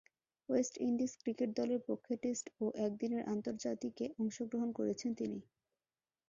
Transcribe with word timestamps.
West 0.49 0.75
Indies 0.81 1.11
cricket 1.21 1.49
দলের 1.59 1.81
পক্ষে 1.89 2.13
test 2.23 2.45
ও 2.59 2.75
একদিনের 2.85 3.23
আন্তর্জাতিকে 3.33 4.05
অংশগ্রহণ 4.19 4.69
করেছেন 4.79 5.11
তিনি। 5.19 5.39